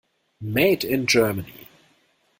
[0.41, 1.67] Made in Germany.